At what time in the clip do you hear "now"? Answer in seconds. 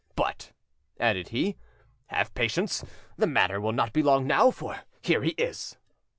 4.25-4.49